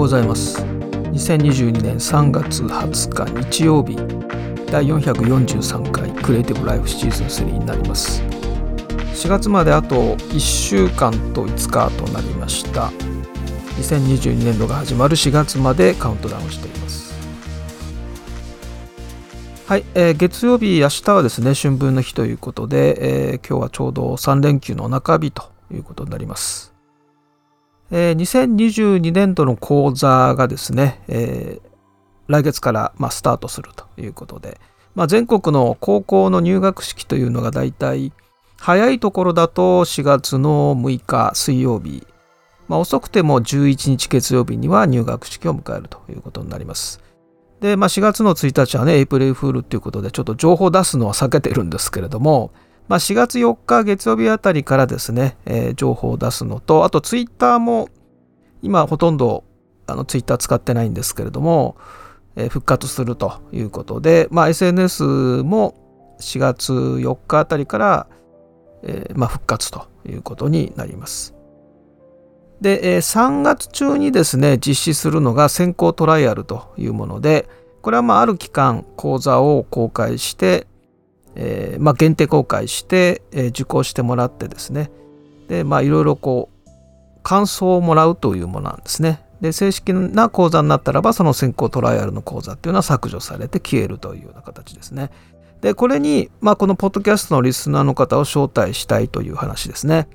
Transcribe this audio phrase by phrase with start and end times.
[0.00, 0.62] ございます。
[0.62, 3.96] 2022年3月20日日曜日
[4.72, 8.22] 第443回クリエイティブライフシーズン3になります。
[9.12, 12.90] 4月まであと1週間と5日となりました。
[13.76, 17.14] 2022年度が始まる4月までカウントダウンしています。
[19.66, 26.69] はい、えー、月曜日明日はですね春分の日ということで、えー、今日はちょうど3連休の中日ということになります。
[27.90, 31.68] えー、2022年度の講座がですね、えー、
[32.28, 34.60] 来月から、まあ、スタートするということで、
[34.94, 38.12] まあ、全国の高校の入学式というのがだいたい
[38.60, 42.06] 早いところだと4月の6日水曜日、
[42.68, 47.00] まあ、遅くても11日月曜日には入学式を迎えるということになります。
[47.60, 52.52] で、まあ、4月の1日はね、エイプリルフールということで、ちょっと情報出すのは避けてるんですけれども、
[52.88, 57.88] まあ、4月4日月曜日あたりからですね、えー、情報を出すのと、あとツイッターも
[58.62, 59.44] 今ほとんど
[59.86, 61.76] あのツイッター使ってないんですけれども、
[62.36, 65.74] えー、復活するということで、まあ、SNS も
[66.20, 68.06] 4月4日あたりから、
[68.82, 71.34] えー、まあ、復活ということになります。
[72.60, 77.48] で、えー、3月中にですね、実施するのが先行トライアルというもので、
[77.82, 80.66] これはまあある期間講座を公開して、
[81.36, 84.90] えー、まあ、限定公開して、えー、受講してもらってですね。
[85.48, 86.70] でまあいろいろこう
[87.22, 89.20] 感想をもらうというものなんですね。
[89.40, 95.10] で正式な講座になったらばその先行トライアルの講座っていうのは削除されて消えるというような形ですね。
[95.60, 100.08] でこれに、まあ、このポッドキャストのリスナーの方を招待したいという話ですね。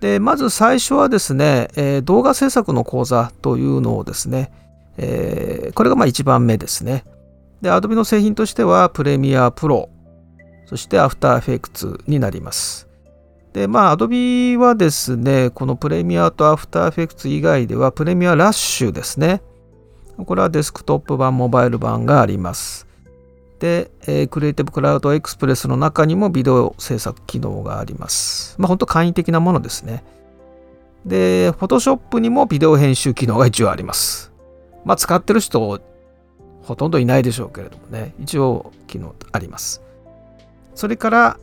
[0.00, 4.52] でまず最初はですね、えー、動画制作の講座というのをですね、
[4.96, 7.04] えー、これがまあ1番目ですね。
[7.60, 9.90] で Adobe の製品としてはプレミアプロ
[10.66, 12.86] そして After Effects になります。
[13.52, 19.40] で、まあ、Adobe はですね、このプレミアと After Effects 以外では、プレミアラッシュですね。
[20.24, 22.86] これはデスクトップ版、モバイル版があります。
[23.58, 28.56] で、えー、クリエイティブクラウドエクスプレスの中にもビデオ制作機能があります。
[28.58, 30.04] まあ、本当簡易的なものですね。
[31.06, 34.32] で、Photoshop にもビデオ編集機能が一応あります。
[34.84, 35.80] まあ、使ってる人、
[36.62, 39.85] ほとんどいないでしょうけれどもね、一応機能あります。
[40.76, 41.40] それから、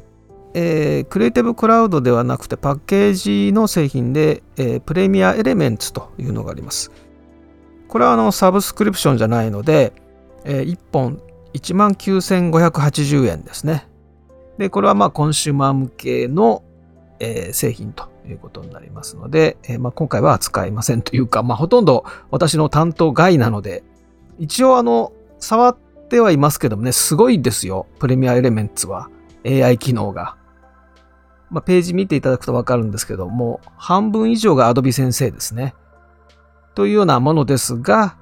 [0.53, 6.91] えー、クリエイティブクラウドではなくてパッケージの製品で、えー、プレミアエレメンツというのがあります。
[7.88, 9.93] これはあのサブスクリプションじゃないので、
[10.45, 11.22] えー、1本
[11.53, 13.88] 19,580円ですね。
[14.57, 16.63] で、これはまあコンシューマー向けの、
[17.19, 23.83] えー、製品ということになりますので、えーまあ、今回は扱いませんというか、まあ、ほとんど私の担当外なので、
[24.39, 25.77] 一応あの、触っ
[26.09, 27.88] てはいますけどもね、すごいですよ。
[27.99, 29.09] プレミアエレメンツは。
[29.45, 30.35] AI 機能が。
[31.49, 35.75] まあ、ページ見ていただくとわかるんですけども、半分以上が Adobe 先生ですね。
[36.73, 38.17] というようなものですが、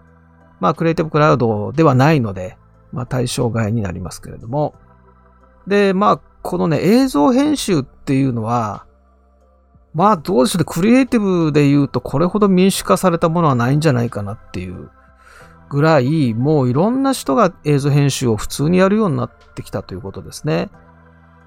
[0.59, 2.57] まあ、クリエイティブクラウドではないので、
[2.91, 4.75] まあ、対象外になりますけれども。
[5.65, 8.85] で、まあ、このね、映像編集っていうのは、
[9.93, 14.89] まあ、どうでしょうね、クリエイティブで言うと、これほど民主化されたものはないんじゃないかなっていう
[15.69, 20.69] ぐらい、もういろんな人が映像編集を普通にやるようになってきたということですね。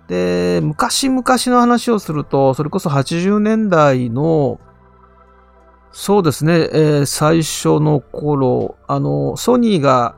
[0.09, 4.61] で、昔々の話をすると、それこそ80年代の、
[5.93, 10.17] そうですね、えー、最初の頃、あの、ソニーが、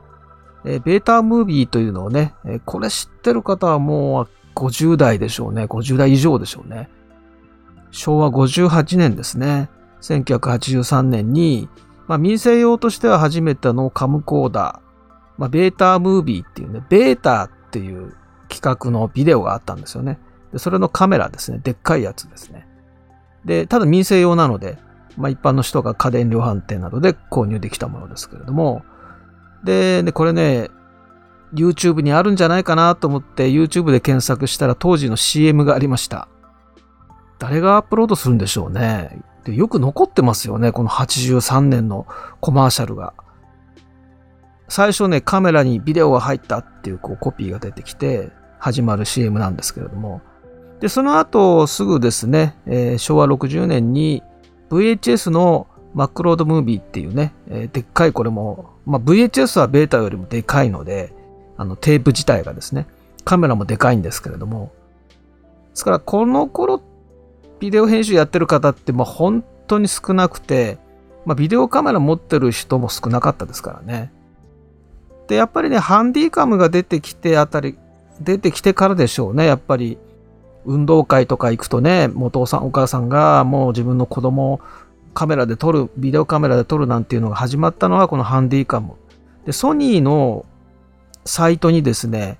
[0.65, 5.65] えー、ベータムービーというのをね、えー、これ知ってる方はもう50代でしょうね。
[5.65, 6.89] 50代以上でしょうね。
[7.91, 9.69] 昭和58年ですね。
[10.01, 11.69] 1983年に、
[12.07, 14.87] まあ、民生用としては初めてのカムコーダー、
[15.37, 18.15] まあ、ベータムービーっていうね、ベータっていう
[18.49, 20.19] 企画のビデオがあったんですよね。
[20.51, 21.59] で、それのカメラですね。
[21.63, 22.67] でっかいやつですね。
[23.45, 24.77] で、ただ民生用なので、
[25.17, 28.83] まあ一般の人が家電量販店などで購入できたものですけれども、
[29.63, 30.69] で、でこれね、
[31.53, 36.27] YouTube にあるんじゃないかなと思って YouTube で検索したら当時の CM がありました。
[37.39, 39.21] 誰がアップロードするんでしょうね。
[39.45, 40.71] でよく残ってますよね。
[40.71, 42.05] この83年の
[42.41, 43.13] コマーシャルが。
[44.69, 50.21] 最初ね、カメラにビデオが入ったっていうこうコピーが出てきて、始まる CM なんですけれども、
[50.79, 54.23] で、その後すぐですね、えー、昭和60年に
[54.69, 61.13] VHS のマックロードムービーっていうね、えー、でっかいこれも、まあ、VHS はベータよりもでかいので、
[61.57, 62.87] あのテープ自体がですね、
[63.23, 64.71] カメラもでかいんですけれども、
[65.71, 66.81] ですからこの頃、
[67.59, 70.77] ビデオ編集やってる方ってまあ本当に少なくて、
[71.25, 74.11] まあ、ビデオカメラ持ってる人も少なかったですからね。
[75.27, 77.77] で、やっぱりね、ハンディカムが出てきてあたり、
[78.21, 79.45] 出てきてからでしょうね。
[79.45, 79.97] やっぱり、
[80.65, 84.61] 運動会とか行くとね、お父さん、お母さんがもう自分の子供を
[85.13, 88.93] カメラで撮る、ビデオカメラで撮るなんていうのが始まったのはこのハンディカム。
[89.45, 90.45] で、ソニーの
[91.25, 92.37] サイトにですね、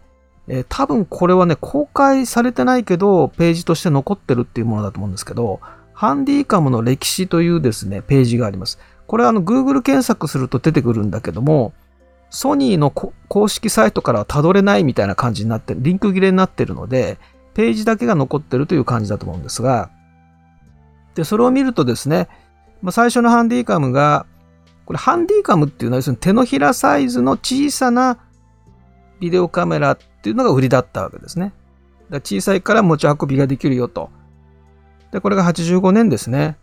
[0.50, 5.60] えー、多分これはね、公開されてないけど、ページとして残ってるっていうものだと思うんですけど、
[5.94, 8.78] ハンディカムの歴史というですね、ページがあります。
[9.08, 11.74] これはあの、Google 検索すると出てくるんだけども、
[12.30, 17.18] ソニーの公式サイトからは辿れないみたいな感じになってる、リンク切れになってるので、
[17.54, 19.90] ページだけが残ってるという感じだと思うんですが、
[21.16, 22.28] で、それを見るとですね、
[22.82, 24.26] まあ、最初のハンディカムが、
[24.86, 28.20] これハンディカムっていうのは要するに手のひらサイズの小さな
[29.20, 31.54] ビデオカメラっていうのが売りだったわけですね。
[32.10, 34.10] だ小さいから持ち運びができるよと。
[35.12, 36.58] で、これが85年ですね。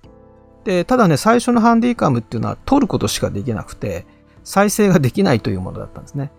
[0.64, 4.06] で、ただね、最初のハンディカムっていうのは撮ることしかできなくて、
[4.44, 6.31] 再生ができないというものだったんですね。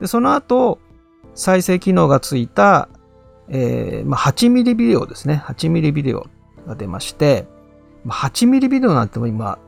[0.00, 0.78] で、その後、
[1.34, 2.88] 再生機能がついた、
[3.48, 5.42] えー、まあ、8ミリビデオですね。
[5.46, 6.26] 8ミリビデオ
[6.66, 7.46] が出まして、
[8.06, 9.58] 8ミリビデオなんても今、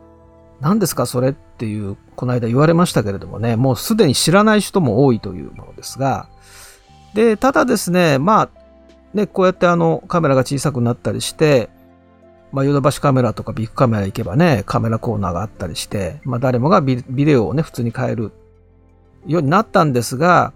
[0.60, 6.28] 何ですかそれっていう、この間言われましたけれどもね、もうすでに知らない人も多いというものですが、
[7.14, 8.48] で、ただですね、まあ、
[9.14, 11.70] ね、こうやってあのカメラが小さくなったりして、
[12.56, 18.32] まあ、ヨドバシカメラとかビッグカメラ行けばね、カメラコーナーがあったりして、まあ、誰もがビデオをね、普通に買える
[19.26, 20.54] ようになったんですが、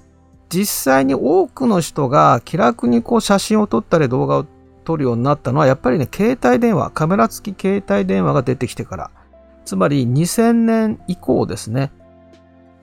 [0.48, 4.46] 実際に多くの人が気楽にこう写真を撮ったり動画を
[4.84, 9.10] 撮るようになったのは、やっぱりね、携帯電話、カメラ付き携帯電話が出てきてから。
[9.66, 11.92] つまり2000年以降ですね。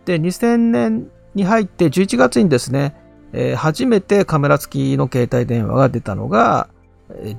[0.05, 2.95] で、2000年に入って11月にですね、
[3.33, 6.69] えー、初めてカメラ付きの携帯電話が出たのが、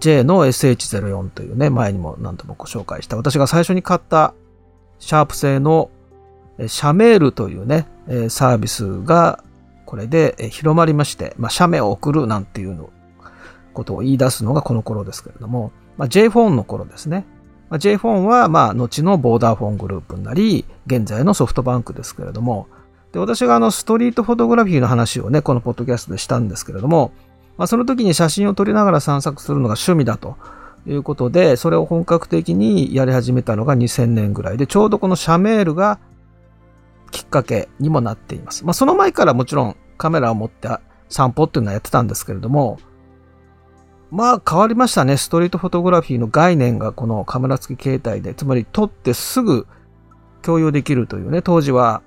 [0.01, 4.35] J の SH04 というね、前にも何度もご紹介した、私が最初に買った
[4.99, 5.91] シャープ製の
[6.67, 7.87] シャメールというね、
[8.29, 9.45] サービスが
[9.85, 12.91] これで広まりまして、まあ、写メを送るなんていうの
[13.75, 17.27] ことを言い出すのがこの頃ですけれども、まあ、J フォンの頃ですね。
[17.71, 22.67] まあ、J フォンは、まあ、後のボーダーフォングループになり、現在のソフトバンクですけれども、
[23.13, 27.13] で私があのストリートフォトグラフィーの話をね、このポッドキャストでしたんですけれども、
[27.59, 30.37] まあ、その時に写真を撮りながら散策するのが趣味だと
[30.87, 35.99] いうことで、それを本格的にやり始めたのが2000年ぐらいで、ちょうどこのシャメールが
[37.11, 38.65] きっかけにもなっています。
[38.65, 40.69] まあ、その前からもちろんカメラを持って
[41.09, 42.79] 散歩っていうのはやってたんですけれども、
[44.11, 45.17] まあ変わりましたね。
[45.17, 49.67] ストリートフォトグラフィーの概念がこのカメラ付き携帯で、つまり撮ってすぐ
[50.43, 52.03] 共有できるというね、当時は、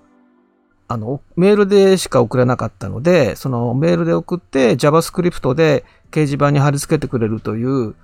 [0.91, 7.95] あの、メールでしか送れなかったので、そのメールで送って JavaScript で掲示板に貼り付けてくれるという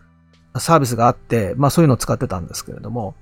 [0.57, 3.15] サービスがあって、まあそういうのを使ってたんですけれども。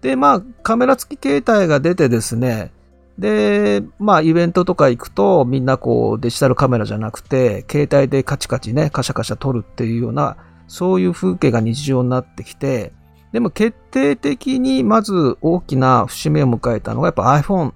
[0.00, 2.72] で、まあカメラ付き携帯が出てですね、
[3.18, 12.92] で、まあ、イベントとか行くと、みんなこう、デジタルカメラじゃなくて、携帯でカチカチね、カシャカシャ撮るっていうような、そういう風景が日常になってきて、
[13.32, 17.72] でも決定的にまず大きな節目を迎えたのがやっぱ iPhone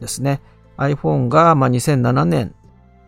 [0.00, 0.40] ですね。
[0.76, 2.54] iPhone がま2007年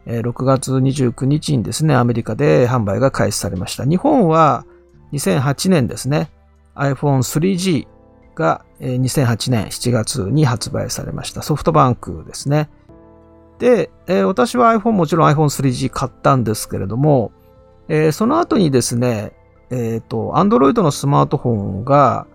[0.06, 3.84] 6月29日にですね、アメリカで販売が開始されました。
[3.84, 4.64] 日本は
[5.12, 6.30] 2008年ですね、
[6.76, 7.86] iPhone 3G
[8.36, 12.68] が2008年7月に発売されましたソフトバンクですね。
[13.58, 17.32] で、えー、私は iPhone もちろん iPhone3G 買ったんですけれども、
[17.88, 19.32] えー、その後にですね、
[19.70, 22.26] えっ、ー、と、Android のスマートフォンが、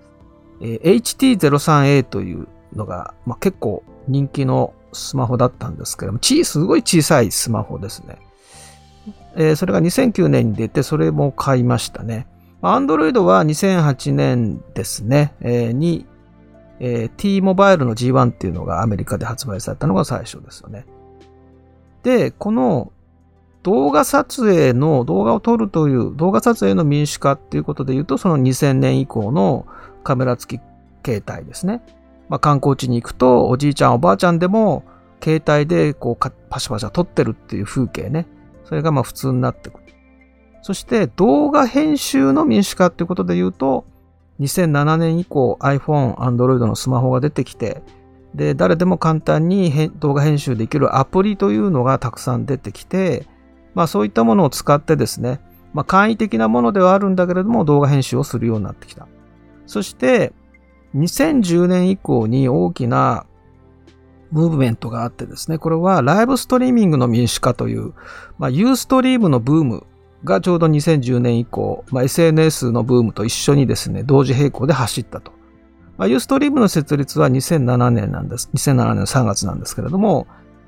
[0.60, 8.18] え HT03A というのが、まあ、結構人気のスマホだったんですけども、ちすごい小さいスマホですね。
[9.36, 12.28] えそれが2009年に出て、それも買いましたね。
[12.62, 16.06] アンドロイドは2008年ですね、えー、に、
[16.80, 20.86] えー、T モバイルの G1 っていうのがアメリカで発売されたのが最初ですよね。
[22.04, 22.92] で、この
[23.64, 29.66] 動画撮影の、動画を撮るという動画撮影の民主化っていうことで言うと、その2000年以降の
[30.04, 30.62] カメラ付き
[31.06, 31.82] 携帯ですね。
[32.32, 34.86] まあ、観光地に行くと、おじいちゃんおばあちゃんでも、
[35.22, 38.26] 携帯でこうパシャパシャ撮ってるっていう風景ね。
[38.64, 39.84] それがまあ普通になってくる。
[40.62, 43.86] そして動画編集の民主化っていうことで言うと、
[44.40, 47.84] 2007年以降 iPhone、Android のスマホが出てきて、
[48.34, 53.28] で、誰でも簡単に動画編集できるアプリというのがたくさん出てきて、
[53.74, 55.42] まあそういったものを使ってですね、
[55.74, 59.10] まあ簡易的なものではあるんだけれども動画編集をするようになってきた。
[59.66, 60.32] そして、
[60.96, 63.26] 2010年以降に大きな
[64.32, 67.94] ムーブメントがあってですね、これはライブストリーミングの民主化という、
[68.38, 69.86] まあ、ユーストリームのブーム
[70.24, 75.34] がちょうど2010年以降、まあ、SNS のブームと一緒にですね、同時並行で走ったと。
[75.98, 78.50] まあ、ユーストリームの設立は2007年なんです。
[78.54, 80.28] 2007年3月なんですけれども、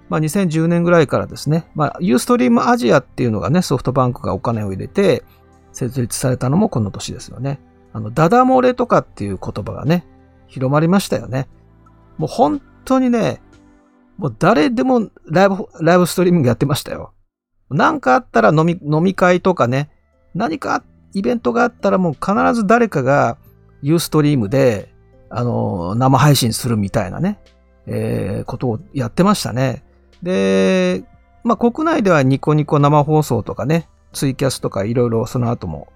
[0.09, 5.23] まあ、2010年ぐらいからですね、まあ、ユーストリームアジアっていうのがね、ソフトバンクがお金を入れて
[5.71, 7.59] 設立されたのもこの年ですよね。
[7.93, 10.05] あの、ダダ漏れとかっていう言葉がね、
[10.53, 11.47] 広まりましたよね。
[12.17, 13.41] もう本当にね、
[14.17, 17.13] もう誰でもライブ、ライブストリーミングやってましたよ。
[17.71, 19.89] なんかあったら飲み、飲み会とかね、
[20.35, 20.83] 何か
[21.13, 23.37] イベントがあったらもう必ず誰かが
[23.81, 24.93] ユーストリームで、
[25.31, 27.39] あの、生配信するみたいなね、
[27.87, 29.83] えー、ことをやってましたね。
[30.21, 31.03] で、
[31.43, 35.87] まあ国内ではニコニコ生放送とかね、ツイキャスとかいろいろその後も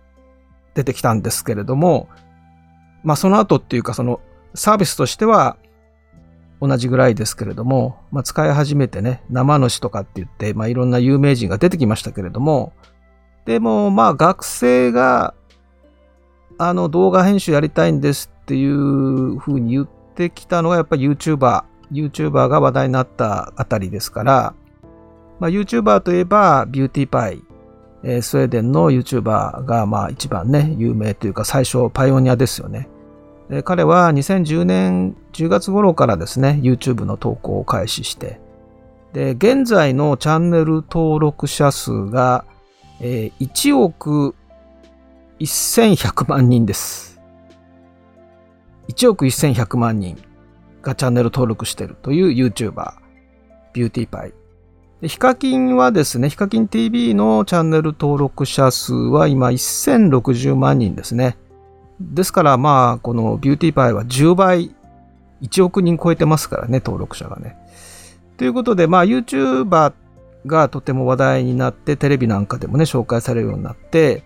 [0.73, 2.09] 出てきたんですけれども、
[3.03, 4.19] まあその後っていうかその
[4.53, 5.57] サービスとしては
[6.61, 12.73] 同じぐらいですけれども、まあ、使い始めてね、生主とかって言って、まあ、いろんな有名人が出てきましたけれども、
[13.45, 15.33] でも、まあ、学生が、
[16.57, 24.55] あの、動画編集やりたいんですっていうふうに言ってきたのが、やっぱり YouTuber、YouTuber が話題になったあたりですから、
[25.39, 27.43] まあ、YouTuber といえば、ビューティーパイ、
[28.03, 32.89] えー、スウェーデンの YouTuber が、まあ、一番ね、有名というか、最初、パイオニアですよね。
[33.49, 38.39] で彼は2010年10月頃からですね、YouTube の投稿を開始して、
[39.13, 42.45] で、現在のチャンネル登録者数が、
[42.99, 44.35] えー、1億
[45.39, 47.21] 1100万人です。
[48.89, 50.17] 1億1100万人
[50.81, 52.95] がチャンネル登録してるという YouTuber、
[53.73, 54.33] ビューティーパイ。
[55.01, 61.37] でヒカキンはですね、ヒカキン TV のチャンネル登録者数は今1060万人ですね。
[61.99, 64.75] ですからまあ、このビューティーパイは10倍、
[65.41, 67.57] 1億人超えてますからね、登録者がね。
[68.37, 69.93] ということで、まあ YouTuber
[70.45, 74.23] がとても話題になって、テレビなんかでもね、紹介されるようになって、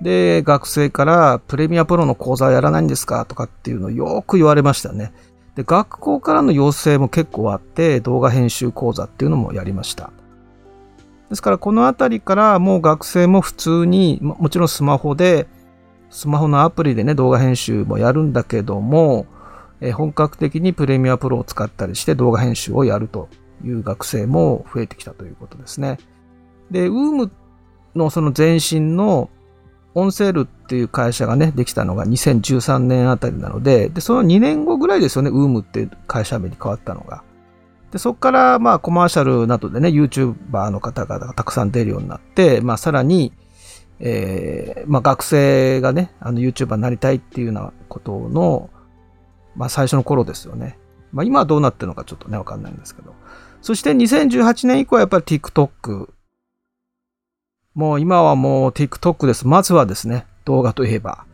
[0.00, 5.12] で、学生からプレミアプロの講座やらないんですかとかっていうのをよく言われましたね。
[5.54, 10.10] で、学校からの要請も結構あって、動画編集講座っていうのもやりました。
[11.28, 15.46] ですからこのあたりからもう学生も普通に、もちろんスマホで
[16.12, 19.26] スマホのアプリでね、動画編集もやるんだけども、
[19.80, 23.28] え本格的にプレミアプロを使ったりして動画編集をやると
[23.64, 25.98] いう学生も増えてきたということですね。
[26.70, 27.32] で、ウーム
[27.96, 29.30] のその前身の
[29.94, 37.24] オンセールっていう会社がね、できたのが2013年あたりなので、で、その2年後ぐらいですよね、ウームっていう会社名に変わったのが。
[37.90, 43.32] で、そこからまあコマーシャルなどでね、YouTuber の方々がたくさん出るようになって、まあさらに
[44.04, 48.68] えー、まあ、学生がね、あの YouTuber になりたいっていうようなことの、
[49.54, 50.76] まあ、最初の頃ですよね。
[51.12, 53.14] まあ、今はどうなってるのかちょっとね、わかんないんですけど。
[53.60, 56.08] そして2018年以降はやっぱり TikTok。
[57.74, 59.46] もう今はもう TikTok です。
[59.46, 61.24] まずはですね、動画といえば。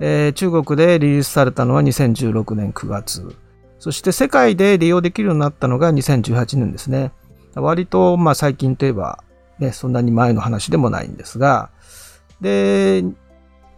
[0.00, 3.36] えー、中国でリリースされたのは2016年9月。
[3.78, 7.12] そして世界で利用できるようになったのが2018年ですね。
[7.54, 9.22] 割と、まあ最近といえば、
[9.58, 11.70] ね、そんなに前の話でもないんですが、
[12.40, 13.04] で、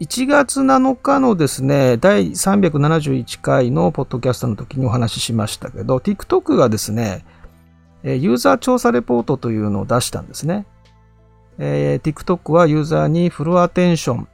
[0.00, 7.24] 1月7日のですね、第371回のポッドキャストの時にお話ししましたけど、TikTok がですね、
[8.02, 10.66] ユーザー調査レポートというのを出したんですね。
[11.58, 14.28] えー、TikTok はユーザーにフルアテンション、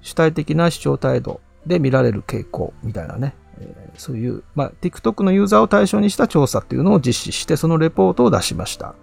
[0.00, 8.94] 主体的な視聴態度で見られる傾向みたいなね、えー、そういう、まあ、TikTok のユーザーを対象にした調査っていうのを実施して、そのレポートを出しました。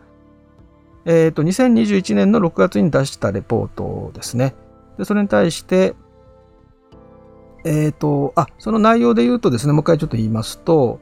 [1.09, 4.53] えっ、ー、と、2021年の6月に出したレポートですね。
[4.99, 5.95] で、それに対して、
[7.65, 10.99] えっ、ー、と、あ、その内容で言うとですね、もう一回ちょっと言いますと、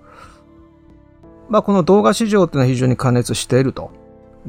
[1.49, 3.91] まあ、この動画市場っていうのは非常に過熱していると。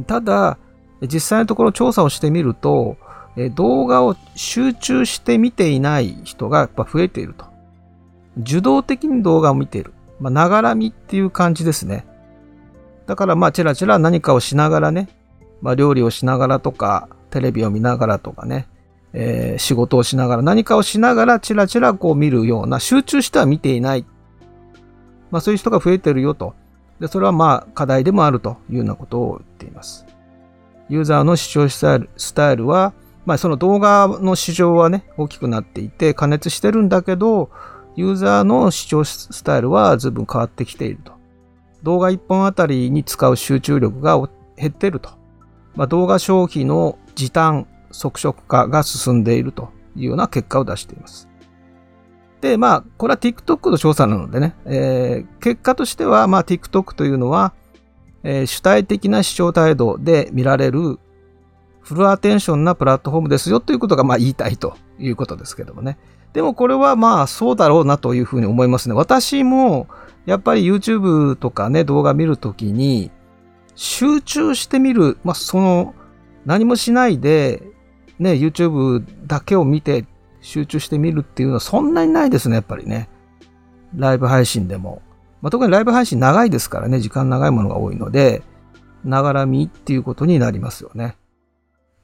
[0.06, 0.58] ただ、
[1.02, 2.96] 実際のところ調査をしてみると、
[3.36, 7.46] え動画を集中して見ていない人がやっぱ増えていると。
[8.36, 9.92] 受動的に動画を見ている。
[10.20, 12.06] ま、ながら見っていう感じですね。
[13.06, 15.17] だからまあ、ちらちら何かをしながらね、
[15.60, 18.68] まあ、料理をしながらとか、テレビを見ながらとかね、
[19.12, 24.04] えー、仕事をしながら、何かをしながら、チラチラこう見るような、集中しては見ていない。
[25.30, 26.54] まあ、そういう人が増えてるよと。
[27.00, 30.06] で、それはまあ、課題でもあるというようなことを言っています。
[30.88, 32.92] ユーザーの視聴スタイルスタイルは、
[33.26, 37.50] まあ、その動画の市場はね、大きくなっていて、加熱してるんだけど、
[37.94, 41.12] ユーザーの視聴スタイルは随分変わってきていると。
[41.82, 44.18] 動画1本あたりに使う集中力が
[44.56, 45.17] 減ってると。
[45.78, 51.28] まあ、動画消費の時短、促食化が進んでいるというような結果を出しています。
[52.40, 57.54] で、まあ、これは TikTok の調査なのでね、えー、結果としては、まあ、TikTok というのは、
[58.24, 60.98] えー、主体的な視聴態度で見られる
[61.80, 65.96] フルアテンションなプラットフォームですよということが、まあ、言いたいということですけどもね。
[66.32, 68.96] でもこれはまあそうだろうなというふうに思いますね。
[68.96, 69.86] 私も
[70.26, 73.10] やっぱり YouTube とかね、動画見るときに、
[73.80, 75.94] 集中してみる、まあ、その、
[76.44, 77.62] 何もしないで、
[78.18, 80.04] ね、YouTube だけを見て
[80.40, 83.08] 集中してみるっていうのはそんなにないですね、やっぱりね。
[83.94, 85.00] ライブ配信でも、
[85.42, 88.42] まあ、特にライブ配信長いですからね、時間長いものが多いので、
[89.04, 91.16] ながら見っていうことになりますよね。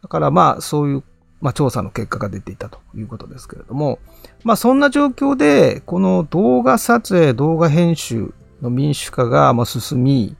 [0.01, 1.03] だからまあそういう、
[1.41, 3.99] まあ、調査の結果が出ていたということですけれども、
[4.45, 10.37] まあそんな状況で、この動画撮影、動画編集の民主化がま進み、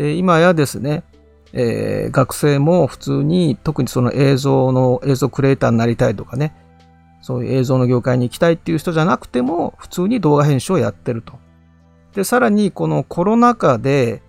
[0.00, 1.02] で今やですね、
[1.52, 6.54] えー、学生も普通に特にその映像の映像クリエイターになりたいとかね、
[7.20, 11.34] そういう映像の業界に行きたいっていう人じゃなくても普通に動画編集をやってると。
[12.14, 14.22] で、さらにこのコロナ禍で、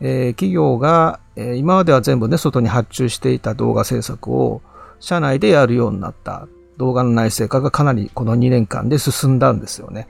[0.00, 4.62] えー、企業が、えー、今までは全部ね、外に発注していた動画制作を
[4.98, 10.08] 社内でやるようになった動画の内製化がかなりこの2年間で進んだんですよね。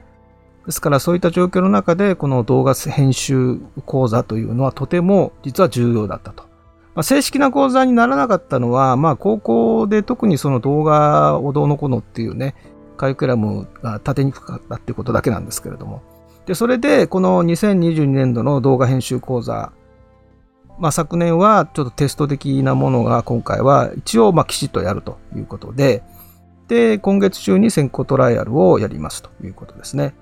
[0.69, 6.43] ですからそういった状況の中でこの動画編集講座というのはとても実は重要だったと。
[6.95, 12.55] まあ、正式な講座にならなかったのは、まあ高校で特にその動画をどうのこうのっていうね、
[12.99, 16.03] カリキュラムが立てにくかったっていうことだけなんですけれども。
[16.45, 19.73] で、それでこの2022年度の動画編集講座、
[20.79, 26.03] まあ昨年はちょっとテスト的なものが今回は一応まきちっとやるということで、
[26.67, 30.15] で、今月中に先行トライアルをやりますということですね。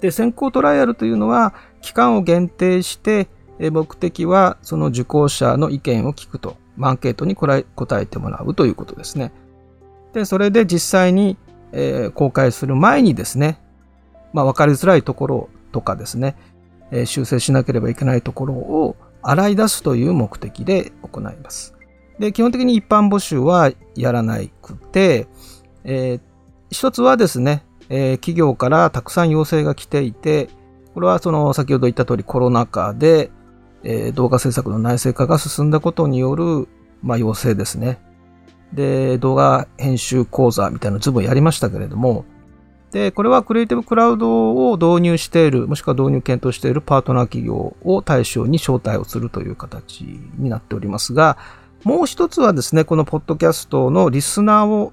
[0.00, 3.28] で、先行トライアルというのは期間を限定して
[3.58, 9.32] 目的はその受講者の意見を聞くと、アンケートに答えてもらうということですね。
[10.12, 11.36] で、それで実際に、
[11.72, 13.60] え、公開する前にですね、
[14.32, 16.36] まあ、分かりづらいところとかですね、
[16.90, 21.74] え、修正しなければいけないところを洗い出すという目的で行います。
[22.18, 25.28] で、基本的に一般募集はやらなくて、
[25.84, 26.20] えー、
[26.70, 30.48] 一つはですね、えー、企業からたくさん要請が来ていて、
[30.94, 33.30] これはその先ほど言った通りコロナ禍で、
[33.84, 36.68] えー、動画制作の内製化が進んだことによる、
[37.02, 38.00] まあ、要請ですね。
[38.72, 42.24] で、動画編集講座みたいなのずぶやりましたけれども、
[42.90, 50.02] で、これはクリエイティブクラウドを導入している、もしくは導入検討しているパートナー企業を対象に招待をするという形
[50.38, 51.36] になっておりますが、
[51.84, 54.92] もう一つはですね、このポッドキャストのリスナーを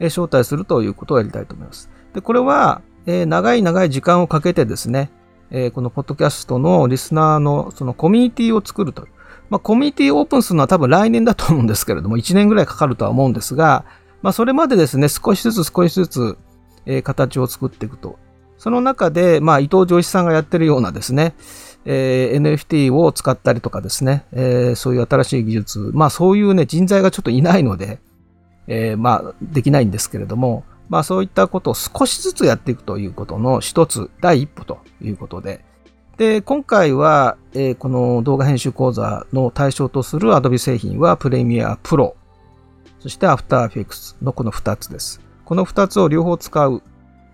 [0.00, 1.88] 招待するということをやりたいと思います。
[2.16, 5.10] で、これは、えー、長い長い時間をかけてですね、
[5.50, 9.08] えー、このポッドキャストのリスナーのそのコミュニティを作るという。
[9.50, 13.84] まあ、コミュニティをオープンするのは多分来年だと思うんですけれども、 1年ぐらいかかるとは思うんですが、
[14.22, 16.38] まあ、それまでですね、少しずつ少しずつ、
[16.86, 18.18] えー、形を作っていくと。
[18.56, 21.34] その中で、まあ、伊藤上司さんがやってるようなですね、
[21.84, 28.00] えー、NFT を使ったりとかですね、えー、そういう新しい技術、まあそういうね、人材がちょっといないので、
[28.68, 35.64] えー、まあできないんですけれども、まあそういったことを少しずつやっていくということの一つ、第一歩ということで、
[36.16, 42.14] で、今回は、えー、この動画編集講座の対象とする Adobe 製品は Premiere Pro、
[43.00, 45.20] そして After Effects のこの2つです。
[45.44, 46.82] この2つを両方使う、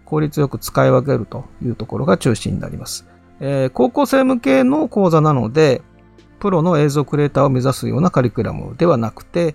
[0.05, 3.07] 効率よく使い分けるというところが中心になります。
[3.41, 5.83] えー、高校生向けの講座なので、
[6.41, 9.55] プロの映像クリエイターを目指すようなカリキュラムではなくて、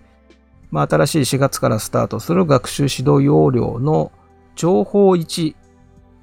[0.72, 4.12] まあ、新しい4月からスタートする学習指導要領の
[4.56, 5.56] 情報1、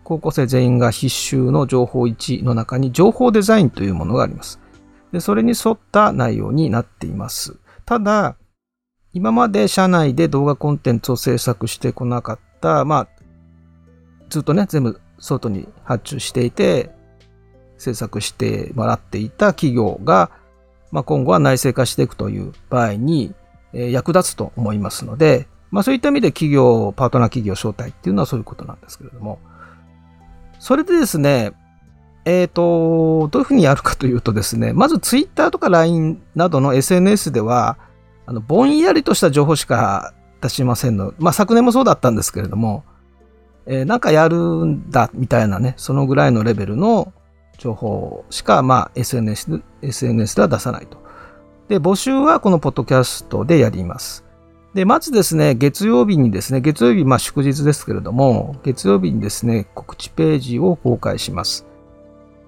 [0.03, 4.61] 高校生全員が必修の情報1の中に情報デザインというものがあります。
[5.13, 7.57] でそれに沿った内容になっています。
[7.87, 8.37] ただ、
[9.13, 13.09] 今まで社内で動画コンテンツを制作してこなかった、まあ、
[14.29, 16.91] ずっとね、全部外に発注していて、
[17.79, 20.33] 制作してもらっていた企業が、
[20.91, 23.33] まあ、今後は内製化していくという場合に、
[23.75, 29.41] 役立つと思いますので、まあ、そういった意味で企業、パートナー企業招待っていうのはそういうことなんですけれども、
[30.61, 31.53] それでですね、
[32.25, 37.77] えっ、ー、と、どういうふうにやるかというとですね、まずツイッターとか LINE などの SNS では、
[38.27, 41.13] あの、ぼんやりとした情報しか出しませんの。
[41.19, 42.85] まあ、昨年もそうだったんですけれども、
[43.67, 47.13] えー、なんかやるんだ、みたいなね、そのぐらいのレベルの
[47.59, 51.04] 情報しか、まあ、SNS、SNS では出さないと。
[51.68, 54.24] で、募集はこのポッドキャストでやります。
[54.74, 61.64] で、まずですね、月曜日にですね、月曜日、まあ祝日ですけれども、月曜日にですね、告知ページを公開します。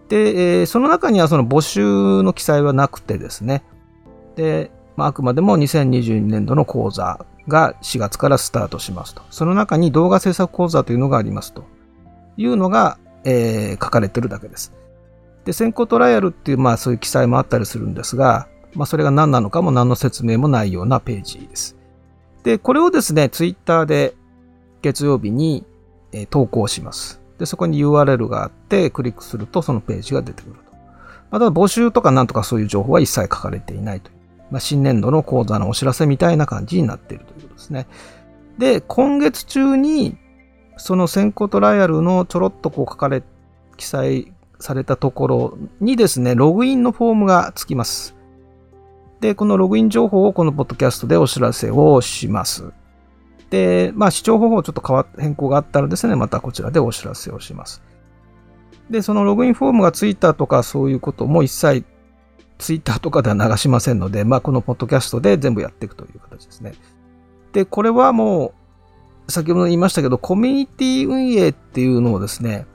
[0.09, 3.65] で、えー、その中にはその募集の記載はなくてですね、
[4.35, 9.23] で、まあ、あくまでも2022年度の講座が4月からスタートしますと。
[9.31, 11.65] その中に動画制作講座というのがありますと
[12.37, 14.73] いうのが、えー、書かれてるだけです。
[15.45, 21.77] で、先行トライアルっていう、まあそういう記載もあったりするんですが、まあそれが何なのかも何の説明もないようなページです。
[22.45, 24.15] で、これをですね、ツイッターで
[24.83, 25.65] 月曜日に、
[26.31, 27.21] 投稿します。
[27.39, 30.73] で、そこに URL があって、クリックするとそのページが出てくると。
[30.73, 30.79] ま
[31.33, 34.17] あ、ただ募集とかなんとかそういう情報は一切書かれていないという。
[34.51, 37.87] まあ、新年度の講座のお知らせみたいな感じになっているということですね。
[38.57, 40.17] で、今月中に、
[40.79, 43.23] その先行トライアルのちょろっとこう書かれ
[43.77, 48.16] 記載されたところにですね、ログインのフォームがつきます。
[49.21, 52.73] で、このログイン情報をこのポッドキャストでお知らせをします。
[53.51, 57.83] で、まあ、視聴方法ちょっと変わ変更があったらですね、またこちらでお知らせをします。
[58.91, 61.85] で、そのログインフォームがついたとかそういうことも一切
[62.59, 66.75] ツイッターとかでは流しませんので、まあ、このポッドキャストで全部やっていくという形ですね。
[67.53, 68.53] で、これはも
[69.29, 72.67] う、先ほど言いましたけど、コミュニティ運営っていうのをですね、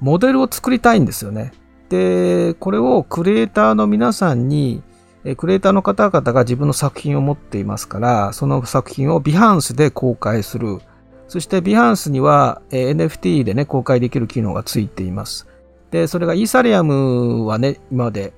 [0.00, 1.52] モデルを作りたいんですよね。
[1.88, 4.82] で、これをクリエイターの皆さんに、
[5.34, 10.78] クリエイターの方々が自分の作品を持っていますから、その作品を Behance で公開する。
[11.26, 15.48] そして Behance には NFT でね、公開できる機能がついています。
[15.90, 18.32] で、それがイーサリアムはね、今まで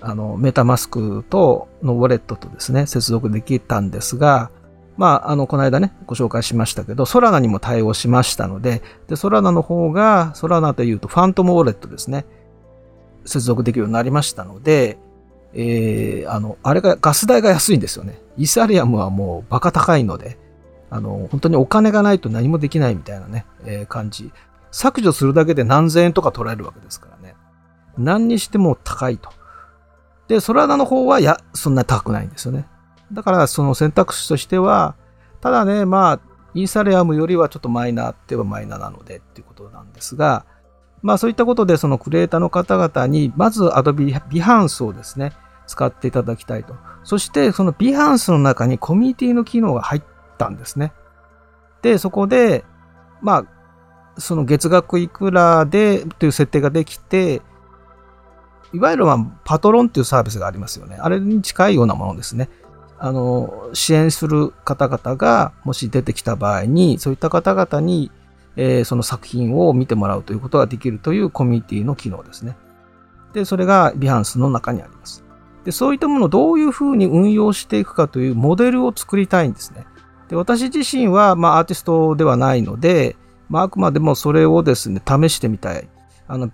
[0.00, 4.50] あのメタマスクとのウォレットとですね、接続できたんですが、
[4.96, 12.26] まあ、あの、この間ね、ご紹介しましたけど、ソラナにも対応しましたので、で、ソラナの方が、ソラナというとファントムウォレットですね、
[13.24, 14.98] 接続できるようになりましたので、
[15.54, 18.20] えー、あの、あれが、ガス代が安いんですよね。
[18.36, 20.36] イサリアムはもうバカ高いので、
[20.90, 24.32] あの、本当にお金がないと何もできないみたいなね、えー、感じ。
[24.72, 27.36] 削除するだけで何千円とか取られるわけですからね。
[27.96, 29.30] 何にしても高いと。
[30.26, 32.66] で、ソラナの方は、や、そんな高くないんですよね。
[33.12, 34.96] だからその選択肢としては、
[35.40, 36.20] ただね、まあ、
[36.54, 40.46] イーサリアムよりはちょっとマイナーって言えばマイナーなのでっていうことなんですが、
[41.02, 45.32] まあそういったことでそのクリエイターの方々に、まず Adobe Behance をですね、
[45.66, 46.74] 使っていただきたいと。
[47.02, 50.02] そしてその Behance の中にコミュニティの機能が入っ
[50.38, 50.92] たんですね。
[51.82, 52.64] で、そこで、
[53.20, 57.42] まあ、その月額いくらでという設定ができて、
[58.72, 60.96] いわゆるまパトロンっていうサービスがありますよね。
[60.98, 62.48] あれに近いようなものですね。
[62.98, 68.10] あの、支援する方々がもし出てきた場合に、そういった方々に、
[68.56, 72.56] えー、その作品を見てもらうということができるというコミュニティの機能ですね。
[73.32, 75.23] で、それが Behance の中にあります。
[75.64, 79.86] で、そういったものをどういうふうに運用していくかというモデルを作りたいんですね。
[80.28, 83.16] で、私自身は、まあ、アーティストではないので、
[83.48, 85.88] まあ、あくまでもそれをですね、試してみたい。
[86.28, 86.50] あの、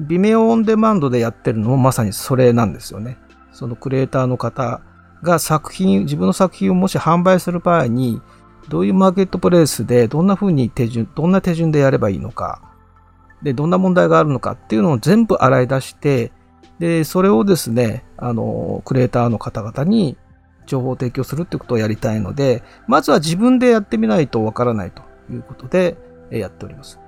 [0.00, 3.18] 微妙オンデマンドでやってるのもまさにそれなんですよね。
[3.52, 4.80] そのクリエイターの方
[5.22, 8.20] が作品、自分の作品をもし販売する場合に、
[8.68, 12.62] どういうマーケットプレイスで、どんな風に手順、どんな手順でやればいいのか、
[13.42, 16.32] で、どんな問題があるのかっていうのを全部洗い出して、
[16.80, 20.16] で、それをですね、あの、クリエイターの方々に
[20.66, 25.96] 情報を提供するってことをやりたいので、まずは自分でやってみないとわからないということで、
[26.30, 26.98] やっております。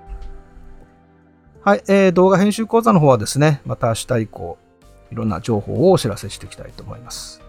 [1.65, 4.59] はい、えー、動画編集講座の方はですね、また明日以降、
[5.11, 7.41] いろんな情報をお知らせしていきたいと思います。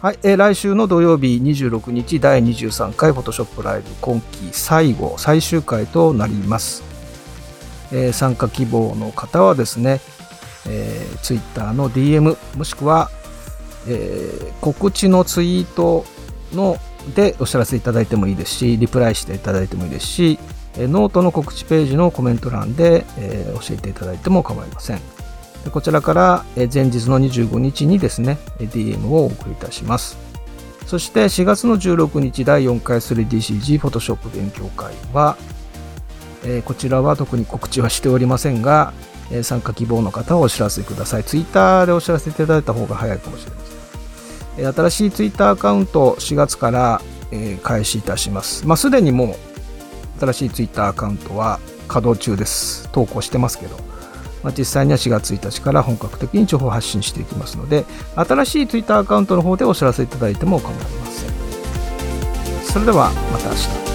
[0.00, 6.84] はい、えー、来週の土曜日26日第23回フォトショップライブ今期最後最終回となります、
[7.90, 10.00] えー、参加希望の方はですね、
[10.68, 13.10] えー、Twitter の DM もしくは、
[13.88, 16.04] えー、告知のツイート
[16.52, 16.76] の
[17.14, 20.38] でお知らせいただいてもいいですしリプライしていただいてもいいですし
[20.76, 25.00] えノートの告知ページのコメント欄で、えー、教えていただいても構いません
[25.70, 30.16] こちらからえ前日の25日にですね、DM をお送りいたします。
[30.86, 35.36] そして4月の16日第4回 3DCG フォトショップ勉強会は、
[36.44, 38.92] えこちらは特に告知はしておりませんが、
[39.30, 41.24] え参加希望の方はお知らせください。
[41.24, 43.76] Twitter でお知らせいただいた方が早いかもしれません。
[44.58, 47.00] え新しい Twitter アカウント4月から、
[47.32, 48.66] え開始いたします。
[48.66, 49.36] まあ、すでにも
[50.18, 51.58] う新しい Twitter アカウントは
[51.88, 52.88] 稼働中です。
[52.92, 53.76] 投稿してますけど。
[54.42, 57.84] まあ、実際には4月1日から本格的に情報発信していきますので、
[58.14, 61.30] 新しい Twitter アカウントの方でお知らせいただいても構いません。
[62.62, 63.85] それではまた明日。